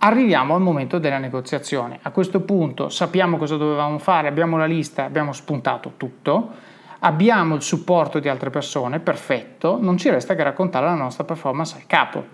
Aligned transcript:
Arriviamo 0.00 0.54
al 0.54 0.60
momento 0.60 1.00
della 1.00 1.18
negoziazione. 1.18 1.98
A 2.02 2.12
questo 2.12 2.38
punto 2.42 2.88
sappiamo 2.88 3.36
cosa 3.36 3.56
dovevamo 3.56 3.98
fare, 3.98 4.28
abbiamo 4.28 4.56
la 4.56 4.64
lista, 4.64 5.02
abbiamo 5.02 5.32
spuntato 5.32 5.94
tutto, 5.96 6.50
abbiamo 7.00 7.56
il 7.56 7.62
supporto 7.62 8.20
di 8.20 8.28
altre 8.28 8.50
persone, 8.50 9.00
perfetto, 9.00 9.76
non 9.80 9.96
ci 9.96 10.08
resta 10.08 10.36
che 10.36 10.44
raccontare 10.44 10.86
la 10.86 10.94
nostra 10.94 11.24
performance 11.24 11.74
al 11.74 11.86
capo. 11.88 12.24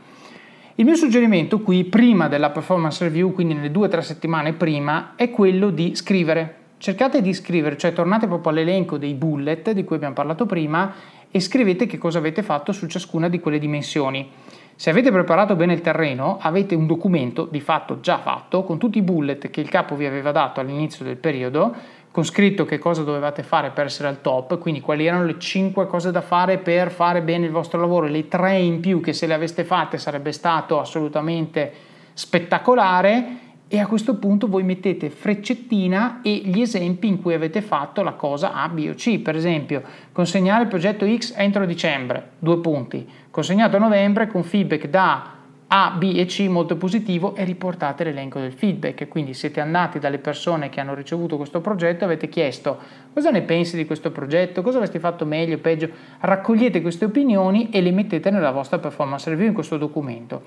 Il 0.74 0.84
mio 0.84 0.94
suggerimento 0.94 1.60
qui, 1.60 1.84
prima 1.84 2.28
della 2.28 2.50
performance 2.50 3.02
review, 3.02 3.32
quindi 3.32 3.54
nelle 3.54 3.70
due 3.70 3.86
o 3.86 3.90
tre 3.90 4.02
settimane 4.02 4.52
prima, 4.52 5.12
è 5.16 5.30
quello 5.30 5.70
di 5.70 5.94
scrivere. 5.94 6.56
Cercate 6.76 7.22
di 7.22 7.32
scrivere, 7.32 7.78
cioè 7.78 7.94
tornate 7.94 8.26
proprio 8.26 8.52
all'elenco 8.52 8.98
dei 8.98 9.14
bullet 9.14 9.70
di 9.70 9.84
cui 9.84 9.96
abbiamo 9.96 10.12
parlato 10.12 10.44
prima 10.44 10.92
e 11.30 11.40
scrivete 11.40 11.86
che 11.86 11.96
cosa 11.96 12.18
avete 12.18 12.42
fatto 12.42 12.72
su 12.72 12.86
ciascuna 12.86 13.30
di 13.30 13.40
quelle 13.40 13.58
dimensioni. 13.58 14.30
Se 14.76 14.90
avete 14.90 15.12
preparato 15.12 15.54
bene 15.54 15.72
il 15.72 15.80
terreno, 15.80 16.38
avete 16.40 16.74
un 16.74 16.86
documento 16.86 17.46
di 17.48 17.60
fatto 17.60 18.00
già 18.00 18.18
fatto 18.18 18.64
con 18.64 18.76
tutti 18.76 18.98
i 18.98 19.02
bullet 19.02 19.48
che 19.48 19.60
il 19.60 19.68
capo 19.68 19.94
vi 19.94 20.04
aveva 20.04 20.32
dato 20.32 20.58
all'inizio 20.58 21.04
del 21.04 21.16
periodo, 21.16 21.72
con 22.10 22.24
scritto 22.24 22.64
che 22.64 22.78
cosa 22.78 23.02
dovevate 23.02 23.44
fare 23.44 23.70
per 23.70 23.86
essere 23.86 24.08
al 24.08 24.20
top, 24.20 24.58
quindi 24.58 24.80
quali 24.80 25.06
erano 25.06 25.24
le 25.24 25.38
5 25.38 25.86
cose 25.86 26.10
da 26.10 26.20
fare 26.20 26.58
per 26.58 26.90
fare 26.90 27.22
bene 27.22 27.46
il 27.46 27.52
vostro 27.52 27.78
lavoro, 27.78 28.06
le 28.06 28.26
3 28.26 28.58
in 28.58 28.80
più 28.80 29.00
che 29.00 29.12
se 29.12 29.26
le 29.26 29.34
aveste 29.34 29.62
fatte 29.62 29.96
sarebbe 29.96 30.32
stato 30.32 30.80
assolutamente 30.80 31.72
spettacolare 32.12 33.43
e 33.74 33.80
a 33.80 33.88
questo 33.88 34.14
punto 34.18 34.46
voi 34.46 34.62
mettete 34.62 35.10
freccettina 35.10 36.20
e 36.22 36.42
gli 36.44 36.60
esempi 36.60 37.08
in 37.08 37.20
cui 37.20 37.34
avete 37.34 37.60
fatto 37.60 38.04
la 38.04 38.12
cosa 38.12 38.52
A, 38.52 38.68
B 38.68 38.86
o 38.88 38.94
C. 38.94 39.18
Per 39.18 39.34
esempio, 39.34 39.82
consegnare 40.12 40.62
il 40.62 40.68
progetto 40.68 41.04
X 41.04 41.34
entro 41.36 41.66
dicembre, 41.66 42.34
due 42.38 42.60
punti. 42.60 43.04
Consegnato 43.32 43.74
a 43.74 43.80
novembre 43.80 44.28
con 44.28 44.44
feedback 44.44 44.86
da 44.86 45.28
A, 45.66 45.90
B 45.98 46.12
e 46.14 46.24
C 46.26 46.46
molto 46.48 46.76
positivo 46.76 47.34
e 47.34 47.42
riportate 47.42 48.04
l'elenco 48.04 48.38
del 48.38 48.52
feedback. 48.52 49.08
Quindi 49.08 49.34
siete 49.34 49.60
andati 49.60 49.98
dalle 49.98 50.18
persone 50.18 50.68
che 50.68 50.78
hanno 50.78 50.94
ricevuto 50.94 51.36
questo 51.36 51.60
progetto 51.60 52.04
avete 52.04 52.28
chiesto 52.28 52.78
cosa 53.12 53.30
ne 53.30 53.42
pensi 53.42 53.76
di 53.76 53.86
questo 53.86 54.12
progetto, 54.12 54.62
cosa 54.62 54.76
avresti 54.76 55.00
fatto 55.00 55.24
meglio, 55.24 55.58
peggio. 55.58 55.88
Raccogliete 56.20 56.80
queste 56.80 57.06
opinioni 57.06 57.70
e 57.70 57.80
le 57.80 57.90
mettete 57.90 58.30
nella 58.30 58.52
vostra 58.52 58.78
performance 58.78 59.28
review 59.28 59.48
in 59.48 59.54
questo 59.54 59.78
documento. 59.78 60.42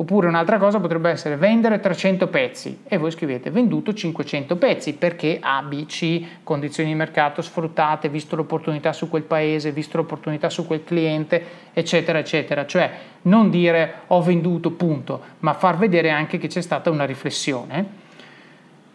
Oppure 0.00 0.28
un'altra 0.28 0.56
cosa 0.56 0.80
potrebbe 0.80 1.10
essere 1.10 1.36
vendere 1.36 1.78
300 1.78 2.28
pezzi 2.28 2.84
e 2.88 2.96
voi 2.96 3.10
scrivete 3.10 3.50
venduto 3.50 3.92
500 3.92 4.56
pezzi 4.56 4.94
perché 4.94 5.36
A, 5.42 5.60
B, 5.60 5.84
C, 5.84 6.22
condizioni 6.42 6.88
di 6.88 6.94
mercato 6.94 7.42
sfruttate, 7.42 8.08
visto 8.08 8.34
l'opportunità 8.34 8.94
su 8.94 9.10
quel 9.10 9.24
paese, 9.24 9.72
visto 9.72 9.98
l'opportunità 9.98 10.48
su 10.48 10.66
quel 10.66 10.84
cliente, 10.84 11.44
eccetera, 11.74 12.18
eccetera. 12.18 12.64
Cioè 12.64 12.90
non 13.22 13.50
dire 13.50 13.96
ho 14.06 14.22
venduto 14.22 14.70
punto, 14.70 15.20
ma 15.40 15.52
far 15.52 15.76
vedere 15.76 16.08
anche 16.08 16.38
che 16.38 16.48
c'è 16.48 16.62
stata 16.62 16.88
una 16.88 17.04
riflessione 17.04 17.99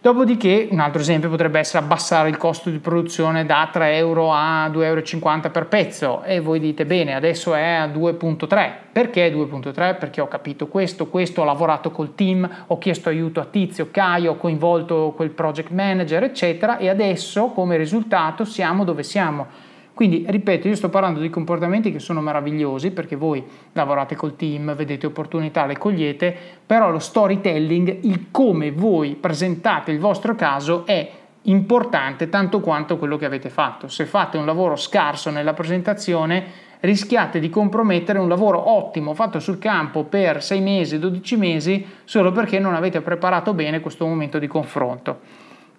Dopodiché, 0.06 0.68
un 0.70 0.78
altro 0.78 1.00
esempio 1.00 1.28
potrebbe 1.28 1.58
essere 1.58 1.82
abbassare 1.82 2.28
il 2.28 2.36
costo 2.36 2.70
di 2.70 2.78
produzione 2.78 3.44
da 3.44 3.68
3 3.72 3.96
euro 3.96 4.32
a 4.32 4.68
2,50 4.68 4.80
euro 4.84 5.50
per 5.50 5.66
pezzo 5.66 6.22
e 6.22 6.38
voi 6.38 6.60
dite 6.60 6.86
bene, 6.86 7.12
adesso 7.12 7.56
è 7.56 7.72
a 7.72 7.88
2.3. 7.88 8.70
Perché 8.92 9.34
2.3? 9.34 9.98
Perché 9.98 10.20
ho 10.20 10.28
capito 10.28 10.68
questo, 10.68 11.08
questo, 11.08 11.40
ho 11.40 11.44
lavorato 11.44 11.90
col 11.90 12.14
team, 12.14 12.48
ho 12.68 12.78
chiesto 12.78 13.08
aiuto 13.08 13.40
a 13.40 13.46
Tizio, 13.46 13.88
Caio, 13.90 14.30
ho 14.30 14.36
coinvolto 14.36 15.12
quel 15.16 15.30
project 15.30 15.70
manager, 15.70 16.22
eccetera 16.22 16.78
e 16.78 16.88
adesso 16.88 17.46
come 17.46 17.76
risultato 17.76 18.44
siamo 18.44 18.84
dove 18.84 19.02
siamo 19.02 19.48
quindi, 19.96 20.26
ripeto, 20.28 20.68
io 20.68 20.74
sto 20.74 20.90
parlando 20.90 21.20
di 21.20 21.30
comportamenti 21.30 21.90
che 21.90 22.00
sono 22.00 22.20
meravigliosi 22.20 22.90
perché 22.90 23.16
voi 23.16 23.42
lavorate 23.72 24.14
col 24.14 24.36
team, 24.36 24.74
vedete 24.74 25.06
opportunità, 25.06 25.64
le 25.64 25.78
cogliete, 25.78 26.36
però 26.66 26.90
lo 26.90 26.98
storytelling, 26.98 28.00
il 28.02 28.26
come 28.30 28.72
voi 28.72 29.14
presentate 29.14 29.92
il 29.92 29.98
vostro 29.98 30.34
caso 30.34 30.84
è 30.84 31.10
importante 31.44 32.28
tanto 32.28 32.60
quanto 32.60 32.98
quello 32.98 33.16
che 33.16 33.24
avete 33.24 33.48
fatto. 33.48 33.88
Se 33.88 34.04
fate 34.04 34.36
un 34.36 34.44
lavoro 34.44 34.76
scarso 34.76 35.30
nella 35.30 35.54
presentazione, 35.54 36.44
rischiate 36.80 37.40
di 37.40 37.48
compromettere 37.48 38.18
un 38.18 38.28
lavoro 38.28 38.68
ottimo 38.72 39.14
fatto 39.14 39.38
sul 39.38 39.58
campo 39.58 40.04
per 40.04 40.42
6 40.42 40.60
mesi, 40.60 40.98
12 40.98 41.36
mesi, 41.38 41.86
solo 42.04 42.32
perché 42.32 42.58
non 42.58 42.74
avete 42.74 43.00
preparato 43.00 43.54
bene 43.54 43.80
questo 43.80 44.06
momento 44.06 44.38
di 44.38 44.46
confronto. 44.46 45.20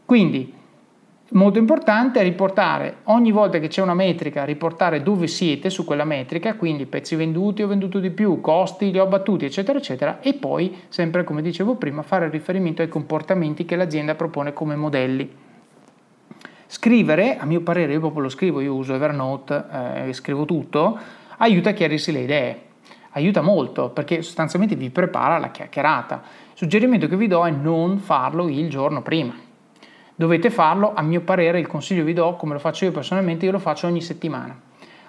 Quindi 0.06 0.57
Molto 1.32 1.60
importante 1.60 2.22
è 2.22 2.24
riportare 2.24 3.00
ogni 3.06 3.32
volta 3.32 3.60
che 3.60 3.68
c'è 3.68 3.82
una 3.82 3.94
metrica, 3.94 4.46
riportare 4.46 5.04
dove 5.04 5.28
siete 5.28 5.70
su 5.70 5.84
quella 5.84 6.06
metrica, 6.06 6.56
quindi 6.56 6.86
pezzi 6.86 7.16
venduti 7.16 7.62
ho 7.62 7.68
venduto 7.68 8.00
di 8.00 8.12
più, 8.12 8.40
costi 8.40 8.92
li 8.92 8.98
ho 8.98 9.08
battuti, 9.08 9.44
eccetera, 9.44 9.78
eccetera, 9.78 10.22
e 10.22 10.36
poi, 10.36 10.84
sempre 10.88 11.26
come 11.26 11.42
dicevo 11.42 11.76
prima, 11.76 12.02
fare 12.02 12.30
riferimento 12.30 12.82
ai 12.82 12.88
comportamenti 12.88 13.66
che 13.66 13.76
l'azienda 13.76 14.16
propone 14.16 14.54
come 14.54 14.78
modelli. 14.78 15.30
Scrivere, 16.66 17.38
a 17.38 17.44
mio 17.44 17.60
parere, 17.60 17.92
io 17.92 18.00
proprio 18.00 18.22
lo 18.22 18.30
scrivo, 18.30 18.62
io 18.62 18.74
uso 18.74 18.94
Evernote 18.94 19.66
eh, 20.06 20.14
scrivo 20.14 20.46
tutto, 20.46 20.98
aiuta 21.40 21.72
a 21.72 21.74
chiarirsi 21.74 22.14
le 22.14 22.20
idee, 22.20 22.62
aiuta 23.12 23.42
molto 23.42 23.90
perché 23.90 24.22
sostanzialmente 24.22 24.78
vi 24.78 24.90
prepara 24.90 25.38
la 25.40 25.52
chiacchierata. 25.52 26.22
Il 26.24 26.58
suggerimento 26.58 27.10
che 27.10 27.18
vi 27.18 27.28
do 27.28 27.46
è 27.46 27.52
non 27.52 27.98
farlo 27.98 28.48
il 28.48 28.70
giorno 28.70 29.02
prima 29.02 29.47
Dovete 30.20 30.50
farlo, 30.50 30.96
a 30.96 31.04
mio 31.04 31.22
parere, 31.22 31.60
il 31.60 31.68
consiglio 31.68 32.04
vi 32.04 32.14
do, 32.14 32.34
come 32.38 32.54
lo 32.54 32.60
faccio 32.60 32.86
io 32.86 32.92
personalmente, 32.92 33.46
io 33.46 33.52
lo 33.52 33.60
faccio 33.60 33.86
ogni 33.86 34.02
settimana. 34.02 34.60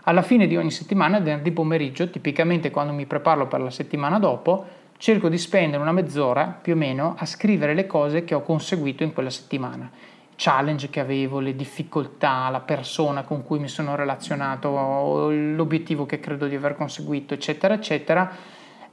alla 0.02 0.20
fine 0.20 0.46
di 0.46 0.54
ogni 0.54 0.70
settimana, 0.70 1.18
venerdì 1.18 1.50
pomeriggio, 1.50 2.10
tipicamente 2.10 2.70
quando 2.70 2.92
mi 2.92 3.06
preparo 3.06 3.46
per 3.46 3.62
la 3.62 3.70
settimana 3.70 4.18
dopo, 4.18 4.66
cerco 4.98 5.30
di 5.30 5.38
spendere 5.38 5.80
una 5.80 5.92
mezz'ora 5.92 6.58
più 6.60 6.74
o 6.74 6.76
meno 6.76 7.14
a 7.16 7.24
scrivere 7.24 7.72
le 7.72 7.86
cose 7.86 8.24
che 8.24 8.34
ho 8.34 8.42
conseguito 8.42 9.02
in 9.02 9.14
quella 9.14 9.30
settimana 9.30 9.90
challenge 10.38 10.88
che 10.88 11.00
avevo, 11.00 11.40
le 11.40 11.56
difficoltà, 11.56 12.48
la 12.48 12.60
persona 12.60 13.22
con 13.22 13.42
cui 13.42 13.58
mi 13.58 13.66
sono 13.66 13.96
relazionato, 13.96 15.30
l'obiettivo 15.30 16.06
che 16.06 16.20
credo 16.20 16.46
di 16.46 16.54
aver 16.54 16.76
conseguito, 16.76 17.34
eccetera, 17.34 17.74
eccetera. 17.74 18.30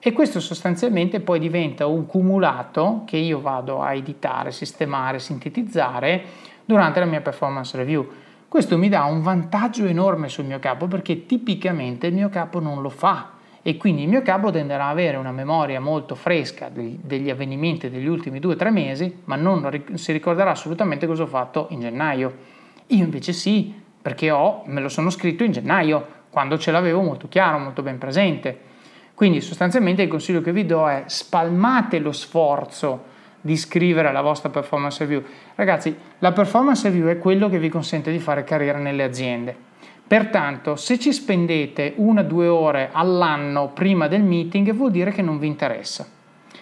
E 0.08 0.14
questo 0.14 0.40
sostanzialmente 0.40 1.20
poi 1.20 1.40
diventa 1.40 1.88
un 1.88 2.06
cumulato 2.06 3.02
che 3.08 3.18
io 3.18 3.42
vado 3.42 3.82
a 3.82 3.96
editare, 3.96 4.52
sistemare, 4.52 5.18
sintetizzare 5.18 6.24
durante 6.64 7.00
la 7.00 7.08
mia 7.08 7.22
performance 7.22 7.76
review. 7.76 8.08
Questo 8.48 8.78
mi 8.78 8.88
dà 8.88 9.06
un 9.06 9.24
vantaggio 9.24 9.86
enorme 9.86 10.30
sul 10.30 10.46
mio 10.46 10.60
capo 10.60 10.86
perché 10.86 11.26
tipicamente 11.26 12.06
il 12.06 12.14
mio 12.14 12.30
capo 12.30 12.60
non 12.60 12.84
lo 12.84 12.90
fa 12.90 13.32
e 13.64 13.78
quindi 13.78 14.04
il 14.04 14.10
mio 14.10 14.22
capo 14.22 14.52
tenderà 14.52 14.86
ad 14.86 14.92
avere 14.92 15.18
una 15.18 15.32
memoria 15.32 15.82
molto 15.82 16.14
fresca 16.14 16.70
degli, 16.72 17.32
avvenimenti 17.32 17.90
degli 17.90 18.06
ultimi 18.06 18.40
due 18.40 18.54
o 18.54 18.58
tre 18.58 18.70
mesi, 18.70 19.22
ma 19.24 19.36
non 19.36 19.68
si 19.96 20.12
ricorderà 20.12 20.52
assolutamente 20.52 21.08
cosa 21.08 21.24
ho 21.24 21.26
fatto 21.26 21.66
in 21.72 21.80
gennaio. 21.80 22.32
Io 22.90 23.04
invece 23.04 23.34
sì, 23.34 23.74
perché 24.00 24.30
ho, 24.30 24.62
me 24.68 24.82
lo 24.82 24.90
sono 24.90 25.10
scritto 25.10 25.44
in 25.44 25.52
gennaio, 25.52 26.06
quando 26.30 26.60
ce 26.60 26.70
l'avevo 26.70 27.02
molto 27.02 27.28
chiaro, 27.28 27.58
molto 27.58 27.82
ben 27.82 27.98
presente. 27.98 28.74
Quindi 29.16 29.40
sostanzialmente 29.40 30.02
il 30.02 30.10
consiglio 30.10 30.42
che 30.42 30.52
vi 30.52 30.66
do 30.66 30.88
è 30.88 31.06
spalmate 31.08 32.00
lo 32.00 32.12
sforzo 32.12 33.14
di 33.40 33.56
scrivere 33.56 34.12
la 34.12 34.22
vostra 34.22 34.50
performance 34.50 35.00
review. 35.00 35.24
Ragazzi, 35.56 35.96
la 36.20 36.34
performance 36.34 36.84
review 36.90 37.08
è 37.08 37.18
quello 37.18 37.48
che 37.48 37.58
vi 37.58 37.70
consente 37.70 38.12
di 38.12 38.20
fare 38.20 38.44
carriera 38.44 38.78
nelle 38.78 39.04
aziende. 39.04 39.56
Pertanto, 40.08 40.76
se 40.76 41.00
ci 41.00 41.14
spendete 41.14 41.94
una 41.96 42.22
o 42.22 42.24
due 42.26 42.48
ore 42.48 42.90
all'anno 42.92 43.70
prima 43.70 44.08
del 44.08 44.22
meeting, 44.22 44.74
vuol 44.74 44.92
dire 44.92 45.12
che 45.12 45.22
non 45.22 45.40
vi 45.40 45.48
interessa. 45.48 46.06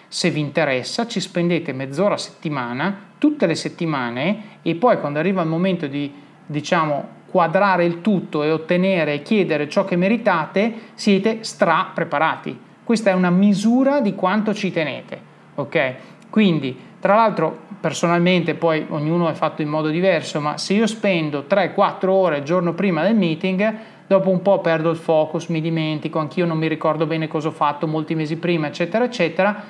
Se 0.06 0.30
vi 0.30 0.40
interessa, 0.40 1.06
ci 1.06 1.20
spendete 1.20 1.72
mezz'ora 1.72 2.14
a 2.14 2.18
settimana, 2.18 2.96
tutte 3.18 3.46
le 3.46 3.56
settimane, 3.56 4.58
e 4.62 4.76
poi 4.76 5.00
quando 5.00 5.18
arriva 5.18 5.42
il 5.42 5.48
momento 5.48 5.86
di, 5.86 6.12
diciamo, 6.46 7.08
quadrare 7.34 7.84
il 7.84 8.00
tutto 8.00 8.44
e 8.44 8.52
ottenere 8.52 9.14
e 9.14 9.22
chiedere 9.22 9.68
ciò 9.68 9.84
che 9.84 9.96
meritate, 9.96 10.72
siete 10.94 11.38
stra 11.40 11.90
preparati. 11.92 12.56
Questa 12.84 13.10
è 13.10 13.12
una 13.12 13.30
misura 13.30 14.00
di 14.00 14.14
quanto 14.14 14.54
ci 14.54 14.70
tenete, 14.70 15.20
ok? 15.56 15.94
Quindi, 16.30 16.78
tra 17.00 17.16
l'altro, 17.16 17.62
personalmente 17.80 18.54
poi 18.54 18.86
ognuno 18.88 19.28
è 19.28 19.32
fatto 19.32 19.62
in 19.62 19.68
modo 19.68 19.88
diverso, 19.88 20.38
ma 20.38 20.58
se 20.58 20.74
io 20.74 20.86
spendo 20.86 21.46
3-4 21.48 22.06
ore 22.06 22.36
il 22.36 22.44
giorno 22.44 22.72
prima 22.72 23.02
del 23.02 23.16
meeting, 23.16 23.78
dopo 24.06 24.30
un 24.30 24.40
po' 24.40 24.60
perdo 24.60 24.90
il 24.90 24.96
focus, 24.96 25.48
mi 25.48 25.60
dimentico, 25.60 26.20
anch'io 26.20 26.46
non 26.46 26.56
mi 26.56 26.68
ricordo 26.68 27.04
bene 27.04 27.26
cosa 27.26 27.48
ho 27.48 27.50
fatto 27.50 27.88
molti 27.88 28.14
mesi 28.14 28.36
prima, 28.36 28.68
eccetera, 28.68 29.06
eccetera, 29.06 29.60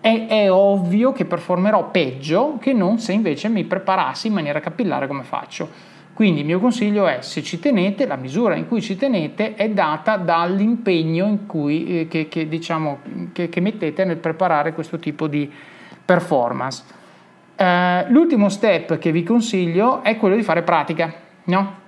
è, 0.00 0.26
è 0.26 0.50
ovvio 0.50 1.12
che 1.12 1.24
performerò 1.24 1.88
peggio 1.92 2.56
che 2.60 2.72
non 2.72 2.98
se 2.98 3.12
invece 3.12 3.48
mi 3.48 3.62
preparassi 3.62 4.26
in 4.26 4.32
maniera 4.32 4.58
capillare 4.58 5.06
come 5.06 5.22
faccio. 5.22 5.91
Quindi 6.14 6.40
il 6.40 6.46
mio 6.46 6.60
consiglio 6.60 7.06
è, 7.06 7.22
se 7.22 7.42
ci 7.42 7.58
tenete, 7.58 8.06
la 8.06 8.16
misura 8.16 8.54
in 8.54 8.68
cui 8.68 8.82
ci 8.82 8.96
tenete 8.96 9.54
è 9.54 9.70
data 9.70 10.16
dall'impegno 10.16 11.40
cui, 11.46 12.00
eh, 12.00 12.08
che, 12.08 12.28
che, 12.28 12.48
diciamo, 12.48 12.98
che, 13.32 13.48
che 13.48 13.60
mettete 13.60 14.04
nel 14.04 14.18
preparare 14.18 14.74
questo 14.74 14.98
tipo 14.98 15.26
di 15.26 15.50
performance. 16.04 16.84
Eh, 17.56 18.04
l'ultimo 18.08 18.48
step 18.50 18.98
che 18.98 19.10
vi 19.10 19.22
consiglio 19.22 20.02
è 20.02 20.16
quello 20.16 20.36
di 20.36 20.42
fare 20.42 20.62
pratica, 20.62 21.12
no? 21.44 21.80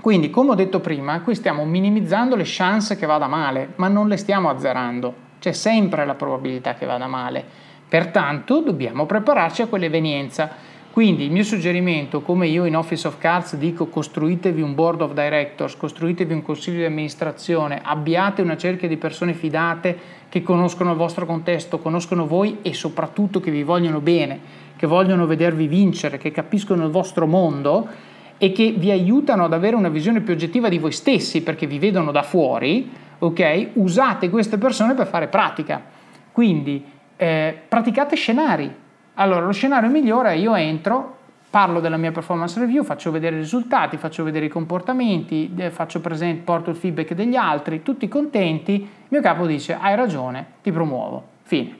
Quindi, 0.00 0.30
come 0.30 0.52
ho 0.52 0.54
detto 0.54 0.80
prima, 0.80 1.20
qui 1.20 1.34
stiamo 1.34 1.66
minimizzando 1.66 2.34
le 2.36 2.44
chance 2.46 2.96
che 2.96 3.04
vada 3.04 3.26
male, 3.26 3.72
ma 3.76 3.88
non 3.88 4.08
le 4.08 4.16
stiamo 4.16 4.48
azzerando. 4.48 5.28
C'è 5.38 5.52
sempre 5.52 6.06
la 6.06 6.14
probabilità 6.14 6.74
che 6.74 6.86
vada 6.86 7.06
male. 7.06 7.44
Pertanto 7.86 8.60
dobbiamo 8.62 9.04
prepararci 9.04 9.62
a 9.62 9.66
quell'evenienza. 9.66 10.50
Quindi 10.92 11.24
il 11.24 11.30
mio 11.30 11.44
suggerimento, 11.44 12.20
come 12.20 12.48
io 12.48 12.64
in 12.64 12.76
Office 12.76 13.06
of 13.06 13.18
Cards 13.18 13.56
dico, 13.56 13.86
costruitevi 13.86 14.60
un 14.60 14.74
board 14.74 15.02
of 15.02 15.12
directors, 15.12 15.76
costruitevi 15.76 16.32
un 16.32 16.42
consiglio 16.42 16.78
di 16.78 16.84
amministrazione, 16.84 17.80
abbiate 17.82 18.42
una 18.42 18.56
cerchia 18.56 18.88
di 18.88 18.96
persone 18.96 19.32
fidate 19.32 20.18
che 20.28 20.42
conoscono 20.42 20.90
il 20.90 20.96
vostro 20.96 21.26
contesto, 21.26 21.78
conoscono 21.78 22.26
voi 22.26 22.58
e 22.62 22.74
soprattutto 22.74 23.38
che 23.40 23.50
vi 23.50 23.62
vogliono 23.62 24.00
bene 24.00 24.68
che 24.80 24.86
vogliono 24.86 25.26
vedervi 25.26 25.66
vincere, 25.66 26.16
che 26.16 26.30
capiscono 26.30 26.86
il 26.86 26.90
vostro 26.90 27.26
mondo 27.26 27.86
e 28.38 28.50
che 28.50 28.72
vi 28.74 28.90
aiutano 28.90 29.44
ad 29.44 29.52
avere 29.52 29.76
una 29.76 29.90
visione 29.90 30.22
più 30.22 30.32
oggettiva 30.32 30.70
di 30.70 30.78
voi 30.78 30.90
stessi 30.90 31.42
perché 31.42 31.66
vi 31.66 31.78
vedono 31.78 32.10
da 32.10 32.22
fuori, 32.22 32.90
ok? 33.18 33.72
Usate 33.74 34.30
queste 34.30 34.56
persone 34.56 34.94
per 34.94 35.06
fare 35.06 35.28
pratica. 35.28 35.82
Quindi 36.32 36.82
eh, 37.14 37.54
praticate 37.68 38.16
scenari. 38.16 38.74
Allora, 39.14 39.44
lo 39.44 39.52
scenario 39.52 39.90
migliore 39.90 40.30
è 40.30 40.34
io 40.34 40.54
entro, 40.54 41.16
parlo 41.50 41.80
della 41.80 41.96
mia 41.96 42.12
performance 42.12 42.58
review, 42.58 42.84
faccio 42.84 43.10
vedere 43.10 43.36
i 43.36 43.40
risultati, 43.40 43.96
faccio 43.96 44.22
vedere 44.24 44.46
i 44.46 44.48
comportamenti, 44.48 45.52
faccio 45.70 46.00
presente, 46.00 46.42
porto 46.42 46.70
il 46.70 46.76
feedback 46.76 47.14
degli 47.14 47.36
altri, 47.36 47.82
tutti 47.82 48.06
contenti, 48.08 48.72
il 48.72 48.88
mio 49.08 49.20
capo 49.20 49.46
dice 49.46 49.76
hai 49.78 49.96
ragione, 49.96 50.46
ti 50.62 50.70
promuovo. 50.70 51.24
Fine. 51.42 51.76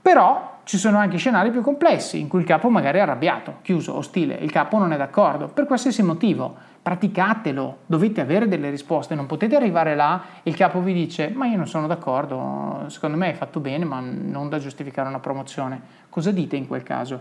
Però 0.00 0.57
ci 0.68 0.76
sono 0.76 0.98
anche 0.98 1.16
scenari 1.16 1.50
più 1.50 1.62
complessi 1.62 2.20
in 2.20 2.28
cui 2.28 2.40
il 2.40 2.44
capo 2.44 2.68
magari 2.68 2.98
è 2.98 3.00
arrabbiato, 3.00 3.60
chiuso, 3.62 3.96
ostile, 3.96 4.34
il 4.34 4.50
capo 4.50 4.76
non 4.76 4.92
è 4.92 4.98
d'accordo, 4.98 5.48
per 5.48 5.64
qualsiasi 5.64 6.02
motivo. 6.02 6.54
Praticatelo, 6.82 7.78
dovete 7.86 8.20
avere 8.20 8.48
delle 8.48 8.68
risposte, 8.68 9.14
non 9.14 9.24
potete 9.24 9.56
arrivare 9.56 9.96
là 9.96 10.22
e 10.42 10.50
il 10.50 10.56
capo 10.56 10.82
vi 10.82 10.92
dice 10.92 11.30
ma 11.34 11.46
io 11.46 11.56
non 11.56 11.66
sono 11.66 11.86
d'accordo, 11.86 12.84
secondo 12.88 13.16
me 13.16 13.28
hai 13.28 13.34
fatto 13.34 13.60
bene 13.60 13.86
ma 13.86 14.00
non 14.00 14.50
da 14.50 14.58
giustificare 14.58 15.08
una 15.08 15.20
promozione. 15.20 15.80
Cosa 16.10 16.32
dite 16.32 16.56
in 16.56 16.66
quel 16.66 16.82
caso? 16.82 17.18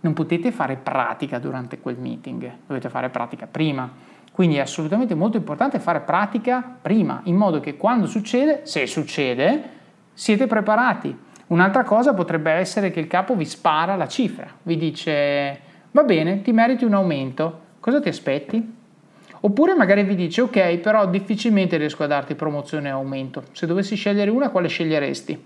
Non 0.00 0.12
potete 0.12 0.52
fare 0.52 0.76
pratica 0.76 1.38
durante 1.38 1.80
quel 1.80 1.96
meeting, 1.96 2.52
dovete 2.66 2.90
fare 2.90 3.08
pratica 3.08 3.46
prima. 3.46 3.90
Quindi 4.30 4.56
è 4.56 4.60
assolutamente 4.60 5.14
molto 5.14 5.38
importante 5.38 5.78
fare 5.78 6.00
pratica 6.00 6.62
prima, 6.82 7.22
in 7.24 7.36
modo 7.36 7.60
che 7.60 7.78
quando 7.78 8.06
succede, 8.06 8.66
se 8.66 8.86
succede, 8.86 9.70
siete 10.12 10.46
preparati 10.46 11.23
Un'altra 11.48 11.84
cosa 11.84 12.14
potrebbe 12.14 12.50
essere 12.52 12.90
che 12.90 13.00
il 13.00 13.06
capo 13.06 13.34
vi 13.34 13.44
spara 13.44 13.96
la 13.96 14.08
cifra, 14.08 14.46
vi 14.62 14.76
dice 14.76 15.60
va 15.90 16.02
bene, 16.02 16.42
ti 16.42 16.52
meriti 16.52 16.84
un 16.84 16.94
aumento, 16.94 17.60
cosa 17.80 18.00
ti 18.00 18.08
aspetti? 18.08 18.82
Oppure 19.40 19.74
magari 19.74 20.04
vi 20.04 20.14
dice 20.14 20.40
ok, 20.40 20.78
però 20.78 21.06
difficilmente 21.06 21.76
riesco 21.76 22.02
a 22.02 22.06
darti 22.06 22.34
promozione 22.34 22.90
o 22.90 22.96
aumento. 22.96 23.44
Se 23.52 23.66
dovessi 23.66 23.94
scegliere 23.94 24.30
una, 24.30 24.48
quale 24.48 24.68
sceglieresti? 24.68 25.44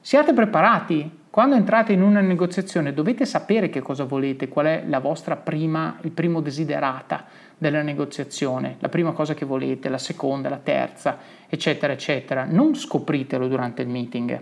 Siate 0.00 0.32
preparati. 0.32 1.24
Quando 1.28 1.54
entrate 1.54 1.92
in 1.92 2.00
una 2.00 2.22
negoziazione 2.22 2.94
dovete 2.94 3.26
sapere 3.26 3.68
che 3.68 3.82
cosa 3.82 4.04
volete, 4.04 4.48
qual 4.48 4.66
è 4.66 4.84
la 4.86 5.00
vostra 5.00 5.36
prima, 5.36 5.98
il 6.00 6.12
primo 6.12 6.40
desiderata 6.40 7.26
della 7.58 7.82
negoziazione, 7.82 8.76
la 8.78 8.88
prima 8.88 9.12
cosa 9.12 9.34
che 9.34 9.44
volete, 9.44 9.90
la 9.90 9.98
seconda, 9.98 10.48
la 10.48 10.60
terza, 10.62 11.18
eccetera, 11.46 11.92
eccetera. 11.92 12.44
Non 12.48 12.74
scopritelo 12.74 13.48
durante 13.48 13.82
il 13.82 13.88
meeting. 13.88 14.40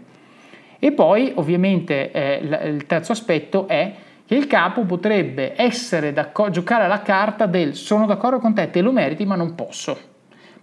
E 0.84 0.92
poi 0.92 1.32
ovviamente 1.36 2.10
eh, 2.10 2.68
il 2.68 2.84
terzo 2.84 3.12
aspetto 3.12 3.66
è 3.66 3.94
che 4.26 4.34
il 4.34 4.46
capo 4.46 4.84
potrebbe 4.84 5.54
essere 5.56 6.12
giocare 6.50 6.84
alla 6.84 7.00
carta 7.00 7.46
del 7.46 7.74
sono 7.74 8.04
d'accordo 8.04 8.38
con 8.38 8.52
te, 8.52 8.68
te 8.68 8.82
lo 8.82 8.92
meriti 8.92 9.24
ma 9.24 9.34
non 9.34 9.54
posso, 9.54 9.98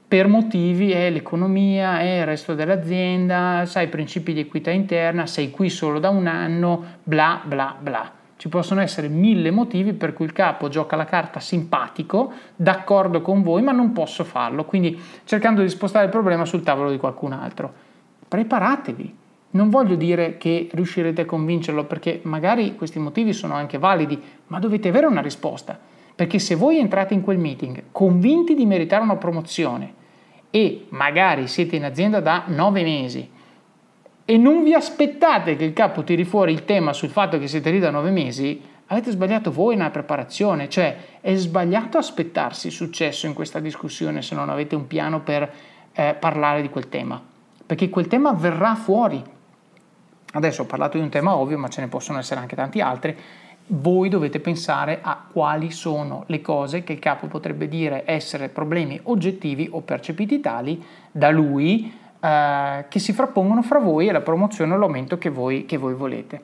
per 0.08 0.28
motivi 0.28 0.92
è 0.92 1.10
l'economia, 1.10 2.01
è 2.01 2.20
il 2.20 2.25
resto 2.28 2.54
dell'azienda, 2.54 3.63
sai 3.66 3.86
i 3.86 3.90
principi 3.90 4.34
di 4.34 4.42
equità 4.42 4.70
interna, 4.70 5.25
sei 5.25 5.50
qui 5.50 5.72
solo 5.72 5.98
da 5.98 6.10
un 6.10 6.28
anno, 6.28 6.84
bla 7.01 7.42
bla 7.44 7.75
bla. 7.80 8.12
Ci 8.38 8.48
possono 8.48 8.80
essere 8.80 9.08
mille 9.08 9.50
motivi 9.50 9.94
per 9.94 10.13
cui 10.13 10.25
il 10.25 10.34
capo 10.34 10.70
gioca 10.70 10.96
la 10.96 11.06
carta 11.06 11.40
simpatico, 11.40 12.32
d'accordo 12.56 13.22
con 13.22 13.42
voi, 13.42 13.63
ma 13.63 13.72
non 13.72 13.92
posso 13.92 14.24
farlo, 14.24 14.66
quindi 14.66 15.01
cercando 15.24 15.63
di 15.63 15.70
spostare 15.70 16.06
il 16.06 16.12
problema 16.12 16.46
sul 16.46 16.62
tavolo 16.62 16.92
di 16.92 16.98
qualcun 16.98 17.34
altro. 17.34 17.74
Preparatevi, 18.28 19.18
non 19.51 19.70
voglio 19.70 19.96
dire 19.96 20.38
che 20.38 20.70
riuscirete 20.72 21.22
a 21.22 21.25
convincerlo 21.25 21.86
perché 21.86 22.20
magari 22.24 22.75
questi 22.75 23.00
motivi 23.00 23.34
sono 23.34 23.53
anche 23.53 23.77
validi, 23.77 24.22
ma 24.48 24.60
dovete 24.60 24.89
avere 24.89 25.08
una 25.08 25.22
risposta. 25.22 25.77
Perché 26.15 26.39
se 26.39 26.55
voi 26.55 26.77
entrate 26.77 27.13
in 27.13 27.22
quel 27.22 27.38
meeting 27.38 27.84
convinti 27.91 28.53
di 28.53 28.65
meritare 28.65 29.03
una 29.03 29.15
promozione 29.15 29.93
e 30.51 30.86
magari 30.89 31.48
siete 31.48 31.75
in 31.75 31.86
azienda 31.86 32.20
da 32.20 32.43
nove 32.48 32.84
mesi 32.84 33.29
e 34.24 34.38
non 34.38 34.63
vi 34.63 34.74
aspettate 34.74 35.55
che 35.55 35.63
il 35.63 35.74
capo 35.74 36.03
tiri 36.03 36.24
fuori 36.24 36.53
il 36.53 36.63
tema 36.65 36.93
sul 36.93 37.10
fatto 37.10 37.39
che 37.39 37.48
siete 37.48 37.72
lì 37.72 37.79
da 37.79 37.89
nove 37.89 38.12
mesi, 38.12 38.62
avete 38.88 39.12
sbagliato 39.12 39.51
voi 39.51 39.75
nella 39.75 39.89
preparazione, 39.89 40.70
cioè 40.70 40.96
è 41.20 41.36
sbagliato 41.36 41.98
aspettarsi 41.98 42.70
successo 42.70 43.25
in 43.25 43.34
questa 43.34 43.60
discussione 43.60 44.22
se 44.22 44.36
non 44.36 44.50
avete 44.50 44.75
un 44.75 44.88
piano 44.88 45.22
per 45.22 45.51
eh, 45.93 46.15
parlare 46.17 46.62
di 46.62 46.70
quel 46.70 46.88
tema, 46.88 47.22
perché 47.65 47.89
quel 47.89 48.08
tema 48.08 48.31
verrà 48.34 48.75
fuori 48.75 49.22
Adesso 50.32 50.62
ho 50.62 50.66
parlato 50.66 50.98
di 50.98 51.04
un 51.04 51.10
tema 51.10 51.36
ovvio, 51.36 51.58
ma 51.58 51.68
ce 51.68 51.82
ne 51.82 51.88
possono 51.88 52.20
essere 52.20 52.40
anche 52.40 52.56
tanti 52.56 52.82
altri 52.82 53.18
voi 53.74 54.10
dovete 54.10 54.40
pensare 54.40 55.00
a 55.02 55.18
quali 55.32 55.72
sono 55.72 56.24
le 56.28 56.42
cose 56.42 56.84
che 56.84 56.94
il 56.94 57.00
capo 57.00 57.28
potrebbe 57.28 57.68
dire 57.68 58.04
essere 58.06 58.50
problemi 58.50 59.00
oggettivi 59.04 59.70
o 59.72 59.82
percepiti 59.82 60.42
tali 60.42 60.84
da 61.12 61.30
lui 61.30 61.94
eh, 62.20 62.86
che 62.90 63.00
si 63.00 63.14
frappongono 63.14 63.62
fra 63.62 63.80
voi 63.80 64.08
e 64.08 64.12
la 64.12 64.22
promozione 64.22 64.74
o 64.74 64.78
l'aumento 64.78 65.18
che 65.18 65.30
voi, 65.30 65.66
che 65.66 65.78
voi 65.78 65.94
volete. 65.94 66.44